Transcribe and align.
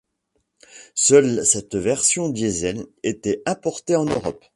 Seule 0.95 1.45
cette 1.45 1.75
version 1.75 2.29
diesel 2.29 2.87
était 3.03 3.43
importée 3.45 3.95
en 3.95 4.05
Europe. 4.05 4.43